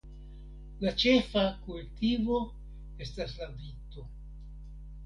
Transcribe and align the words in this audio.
La 0.85 0.93
ĉefa 1.03 1.43
kultivo 1.67 2.41
estas 3.07 3.39
la 3.45 3.53
vito. 3.61 4.09